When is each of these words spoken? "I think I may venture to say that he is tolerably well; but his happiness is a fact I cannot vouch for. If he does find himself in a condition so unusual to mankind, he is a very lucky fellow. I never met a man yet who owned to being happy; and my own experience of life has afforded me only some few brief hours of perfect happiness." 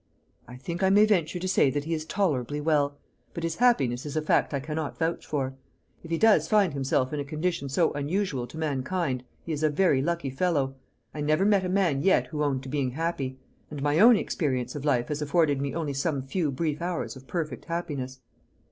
"I 0.47 0.55
think 0.57 0.81
I 0.81 0.89
may 0.89 1.05
venture 1.05 1.37
to 1.37 1.47
say 1.47 1.69
that 1.69 1.83
he 1.83 1.93
is 1.93 2.05
tolerably 2.07 2.59
well; 2.59 2.97
but 3.35 3.43
his 3.43 3.57
happiness 3.57 4.03
is 4.03 4.15
a 4.17 4.21
fact 4.23 4.51
I 4.51 4.59
cannot 4.59 4.97
vouch 4.97 5.27
for. 5.27 5.53
If 6.01 6.09
he 6.09 6.17
does 6.17 6.47
find 6.47 6.73
himself 6.73 7.13
in 7.13 7.19
a 7.19 7.23
condition 7.23 7.69
so 7.69 7.93
unusual 7.93 8.47
to 8.47 8.57
mankind, 8.57 9.23
he 9.43 9.51
is 9.51 9.61
a 9.61 9.69
very 9.69 10.01
lucky 10.01 10.31
fellow. 10.31 10.73
I 11.13 11.21
never 11.21 11.45
met 11.45 11.63
a 11.63 11.69
man 11.69 12.01
yet 12.01 12.25
who 12.25 12.41
owned 12.43 12.63
to 12.63 12.67
being 12.69 12.89
happy; 12.93 13.37
and 13.69 13.83
my 13.83 13.99
own 13.99 14.15
experience 14.17 14.73
of 14.73 14.85
life 14.85 15.09
has 15.09 15.21
afforded 15.21 15.61
me 15.61 15.75
only 15.75 15.93
some 15.93 16.23
few 16.23 16.49
brief 16.49 16.81
hours 16.81 17.15
of 17.15 17.27
perfect 17.27 17.65
happiness." 17.65 18.21